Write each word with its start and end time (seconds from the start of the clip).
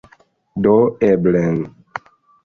Do 0.65 0.71
eble... 1.07 1.43